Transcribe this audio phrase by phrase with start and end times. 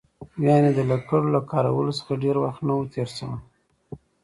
[0.47, 3.37] یعنې د لکړو له کارولو څخه ډېر وخت نه و تېر شوی.